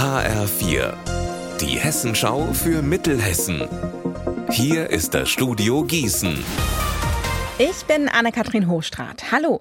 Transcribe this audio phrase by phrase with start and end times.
[0.00, 0.94] HR4,
[1.60, 3.68] die Hessenschau für Mittelhessen.
[4.50, 6.42] Hier ist das Studio Gießen.
[7.58, 9.30] Ich bin Anne-Kathrin Hochstrat.
[9.30, 9.60] Hallo.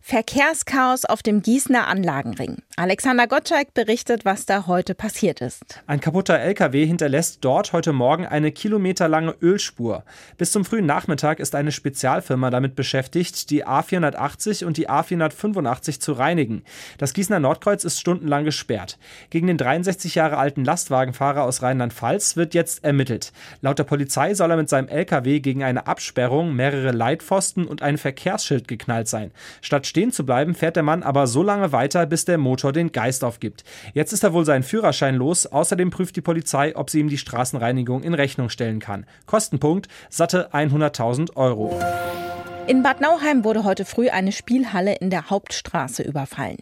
[0.00, 2.58] Verkehrschaos auf dem Gießener Anlagenring.
[2.80, 5.82] Alexander Gottschalk berichtet, was da heute passiert ist.
[5.86, 10.02] Ein kaputter LKW hinterlässt dort heute Morgen eine kilometerlange Ölspur.
[10.38, 16.14] Bis zum frühen Nachmittag ist eine Spezialfirma damit beschäftigt, die A480 und die A485 zu
[16.14, 16.62] reinigen.
[16.96, 18.98] Das Gießener Nordkreuz ist stundenlang gesperrt.
[19.28, 23.34] Gegen den 63 Jahre alten Lastwagenfahrer aus Rheinland-Pfalz wird jetzt ermittelt.
[23.60, 27.98] Laut der Polizei soll er mit seinem LKW gegen eine Absperrung, mehrere Leitpfosten und ein
[27.98, 29.32] Verkehrsschild geknallt sein.
[29.60, 32.92] Statt stehen zu bleiben, fährt der Mann aber so lange weiter, bis der Motor den
[32.92, 33.64] Geist aufgibt.
[33.94, 35.46] Jetzt ist er wohl seinen Führerschein los.
[35.46, 39.06] Außerdem prüft die Polizei, ob sie ihm die Straßenreinigung in Rechnung stellen kann.
[39.26, 41.78] Kostenpunkt satte 100.000 Euro.
[42.66, 46.58] In Bad Nauheim wurde heute früh eine Spielhalle in der Hauptstraße überfallen.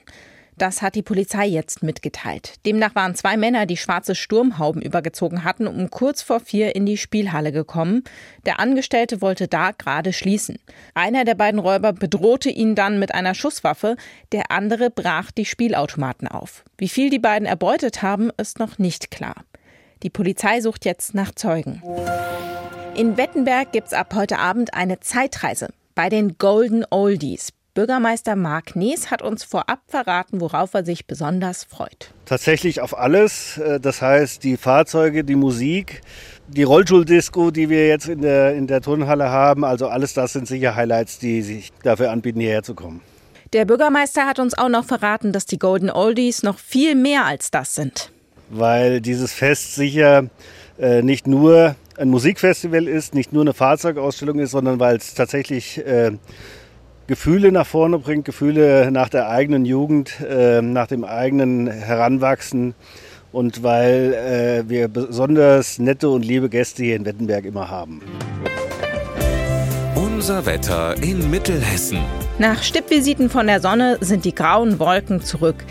[0.58, 2.54] Das hat die Polizei jetzt mitgeteilt.
[2.66, 6.96] Demnach waren zwei Männer, die schwarze Sturmhauben übergezogen hatten, um kurz vor vier in die
[6.96, 8.02] Spielhalle gekommen.
[8.44, 10.58] Der Angestellte wollte da gerade schließen.
[10.94, 13.96] Einer der beiden Räuber bedrohte ihn dann mit einer Schusswaffe,
[14.32, 16.64] der andere brach die Spielautomaten auf.
[16.76, 19.44] Wie viel die beiden erbeutet haben, ist noch nicht klar.
[20.02, 21.82] Die Polizei sucht jetzt nach Zeugen.
[22.96, 27.52] In Wettenberg gibt es ab heute Abend eine Zeitreise bei den Golden Oldies.
[27.78, 32.10] Bürgermeister Marc Nees hat uns vorab verraten, worauf er sich besonders freut.
[32.24, 33.56] Tatsächlich auf alles.
[33.58, 36.00] Äh, das heißt, die Fahrzeuge, die Musik,
[36.48, 39.64] die Rollstuhldisco, die wir jetzt in der, in der Turnhalle haben.
[39.64, 43.00] Also alles das sind sicher Highlights, die sich dafür anbieten, hierher zu kommen.
[43.52, 47.52] Der Bürgermeister hat uns auch noch verraten, dass die Golden Oldies noch viel mehr als
[47.52, 48.10] das sind.
[48.50, 50.24] Weil dieses Fest sicher
[50.80, 55.78] äh, nicht nur ein Musikfestival ist, nicht nur eine Fahrzeugausstellung ist, sondern weil es tatsächlich
[55.86, 56.10] äh,
[57.08, 62.74] Gefühle nach vorne bringt, Gefühle nach der eigenen Jugend, äh, nach dem eigenen Heranwachsen
[63.32, 68.02] und weil äh, wir besonders nette und liebe Gäste hier in Wettenberg immer haben.
[69.94, 71.98] Unser Wetter in Mittelhessen.
[72.38, 75.64] Nach Stippvisiten von der Sonne sind die grauen Wolken zurück.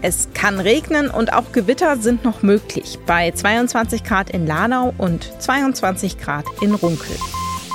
[0.00, 5.28] Es kann regnen und auch Gewitter sind noch möglich bei 22 Grad in Lanau und
[5.42, 7.16] 22 Grad in Runkel.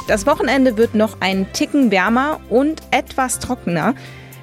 [0.09, 3.93] Das Wochenende wird noch einen Ticken wärmer und etwas trockener.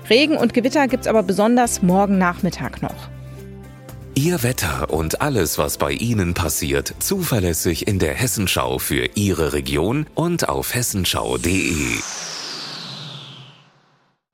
[0.09, 3.09] Regen und Gewitter gibt es aber besonders morgen Nachmittag noch.
[4.15, 10.06] Ihr Wetter und alles, was bei Ihnen passiert, zuverlässig in der Hessenschau für Ihre Region
[10.15, 11.97] und auf hessenschau.de.